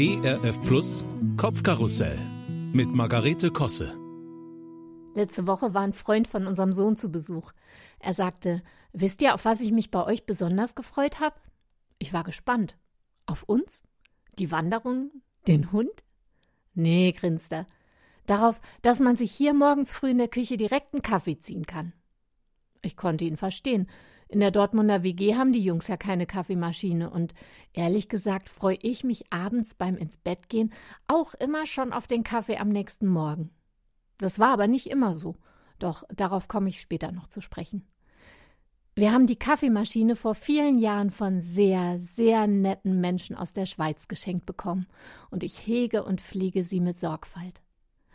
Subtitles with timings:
[0.00, 1.04] ERF Plus
[1.36, 2.16] Kopfkarussell
[2.72, 3.98] mit Margarete Kosse.
[5.16, 7.50] Letzte Woche war ein Freund von unserem Sohn zu Besuch.
[7.98, 11.34] Er sagte: Wisst ihr, auf was ich mich bei euch besonders gefreut habe?
[11.98, 12.76] Ich war gespannt.
[13.26, 13.82] Auf uns?
[14.38, 15.10] Die Wanderung?
[15.48, 16.04] Den Hund?
[16.74, 17.66] Nee, grinste er.
[18.26, 21.92] Darauf, dass man sich hier morgens früh in der Küche direkt einen Kaffee ziehen kann.
[22.82, 23.88] Ich konnte ihn verstehen.
[24.28, 27.34] In der Dortmunder WG haben die Jungs ja keine Kaffeemaschine und
[27.72, 30.72] ehrlich gesagt freue ich mich abends beim ins Bett gehen
[31.06, 33.50] auch immer schon auf den Kaffee am nächsten Morgen.
[34.18, 35.36] Das war aber nicht immer so,
[35.78, 37.86] doch darauf komme ich später noch zu sprechen.
[38.94, 44.08] Wir haben die Kaffeemaschine vor vielen Jahren von sehr, sehr netten Menschen aus der Schweiz
[44.08, 44.88] geschenkt bekommen
[45.30, 47.62] und ich hege und pflege sie mit Sorgfalt.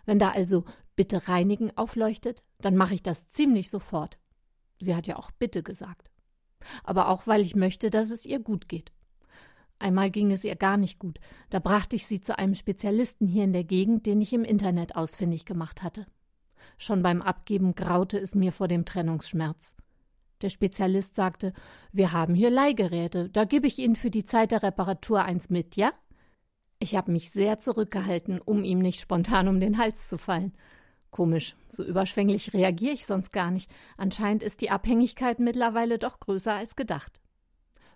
[0.06, 4.20] Wenn da also Bitte reinigen aufleuchtet, dann mache ich das ziemlich sofort.
[4.80, 6.10] Sie hat ja auch bitte gesagt.
[6.84, 8.92] Aber auch, weil ich möchte, dass es ihr gut geht.
[9.80, 11.20] Einmal ging es ihr gar nicht gut.
[11.50, 14.96] Da brachte ich sie zu einem Spezialisten hier in der Gegend, den ich im Internet
[14.96, 16.06] ausfindig gemacht hatte.
[16.78, 19.76] Schon beim Abgeben graute es mir vor dem Trennungsschmerz.
[20.42, 21.54] Der Spezialist sagte,
[21.92, 25.76] wir haben hier Leihgeräte, da gebe ich Ihnen für die Zeit der Reparatur eins mit,
[25.76, 25.94] ja?
[26.80, 30.54] Ich habe mich sehr zurückgehalten, um ihm nicht spontan um den Hals zu fallen.
[31.14, 33.70] Komisch, so überschwänglich reagiere ich sonst gar nicht.
[33.98, 37.22] Anscheinend ist die Abhängigkeit mittlerweile doch größer als gedacht.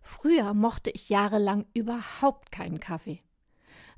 [0.03, 3.17] Früher mochte ich jahrelang überhaupt keinen Kaffee.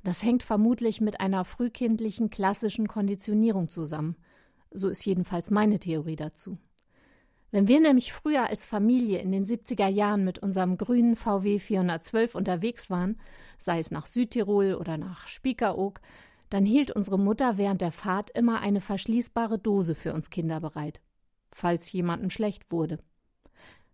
[0.02, 4.16] Das hängt vermutlich mit einer frühkindlichen klassischen Konditionierung zusammen.
[4.70, 6.56] So ist jedenfalls meine Theorie dazu.
[7.50, 12.34] Wenn wir nämlich früher als Familie in den 70er Jahren mit unserem grünen VW 412
[12.34, 13.20] unterwegs waren,
[13.58, 16.00] sei es nach Südtirol oder nach Spiekeroog,
[16.50, 21.00] dann hielt unsere Mutter während der Fahrt immer eine verschließbare Dose für uns Kinder bereit,
[21.52, 22.98] falls jemandem schlecht wurde.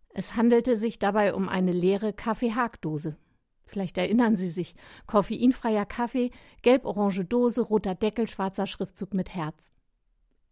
[0.08, 3.16] Es handelte sich dabei um eine leere Kaffeehakdose.
[3.66, 4.74] Vielleicht erinnern Sie sich:
[5.06, 6.30] koffeinfreier Kaffee,
[6.62, 9.70] gelb-orange Dose, roter Deckel, schwarzer Schriftzug mit Herz.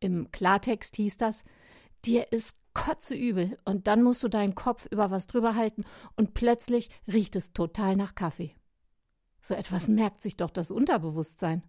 [0.01, 1.43] Im Klartext hieß das:
[2.05, 5.85] Dir ist kotzeübel und dann musst du deinen Kopf über was drüber halten
[6.17, 8.55] und plötzlich riecht es total nach Kaffee.
[9.41, 11.63] So etwas merkt sich doch das Unterbewusstsein.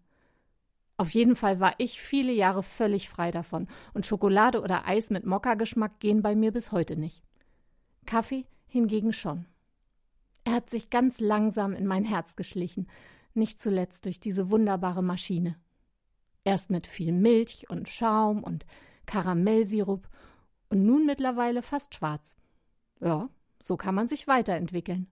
[0.98, 5.26] Auf jeden Fall war ich viele Jahre völlig frei davon, und Schokolade oder Eis mit
[5.26, 7.24] Mokka-Geschmack gehen bei mir bis heute nicht.
[8.06, 9.46] Kaffee hingegen schon.
[10.46, 12.88] Er hat sich ganz langsam in mein Herz geschlichen,
[13.34, 15.58] nicht zuletzt durch diese wunderbare Maschine.
[16.44, 18.66] Erst mit viel Milch und Schaum und
[19.06, 20.08] Karamellsirup
[20.70, 22.38] und nun mittlerweile fast schwarz.
[23.02, 23.30] Ja,
[23.64, 25.08] so kann man sich weiterentwickeln.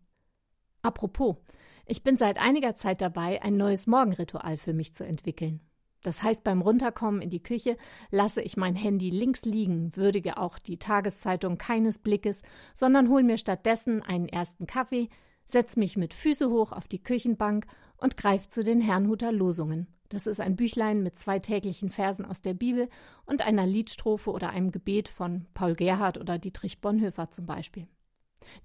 [0.81, 1.37] Apropos,
[1.85, 5.59] ich bin seit einiger Zeit dabei, ein neues Morgenritual für mich zu entwickeln.
[6.03, 7.77] Das heißt, beim Runterkommen in die Küche
[8.11, 12.43] lasse ich mein Handy links liegen, würdige auch die Tageszeitung keines Blickes,
[12.73, 15.09] sondern hol mir stattdessen einen ersten Kaffee,
[15.45, 17.65] setz mich mit Füße hoch auf die Küchenbank
[17.97, 19.87] und greif zu den Herrnhuter Losungen.
[20.09, 22.89] Das ist ein Büchlein mit zwei täglichen Versen aus der Bibel
[23.25, 27.87] und einer Liedstrophe oder einem Gebet von Paul Gerhardt oder Dietrich Bonhoeffer zum Beispiel.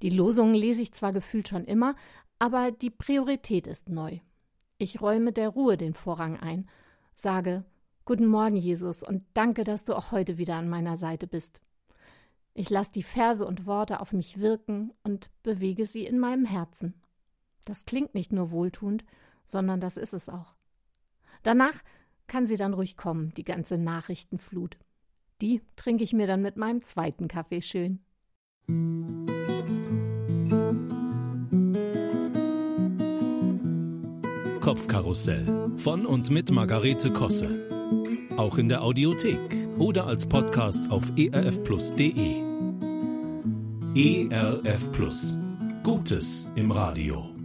[0.02, 1.94] Die Losungen lese ich zwar gefühlt schon immer,
[2.38, 4.18] aber die Priorität ist neu.
[4.76, 6.68] Ich räume der Ruhe den Vorrang ein
[7.20, 7.64] sage
[8.04, 11.60] Guten Morgen, Jesus, und danke, dass du auch heute wieder an meiner Seite bist.
[12.54, 16.94] Ich lasse die Verse und Worte auf mich wirken und bewege sie in meinem Herzen.
[17.66, 19.04] Das klingt nicht nur wohltuend,
[19.44, 20.54] sondern das ist es auch.
[21.42, 21.74] Danach
[22.28, 24.78] kann sie dann ruhig kommen, die ganze Nachrichtenflut.
[25.42, 28.00] Die trinke ich mir dann mit meinem zweiten Kaffee schön.
[34.68, 35.46] Kopfkarussell
[35.78, 37.48] von und mit Margarete Kosse.
[38.36, 39.40] Auch in der Audiothek
[39.78, 42.42] oder als Podcast auf erfplus.de.
[43.94, 45.38] ERF Plus.
[45.82, 47.37] Gutes im Radio.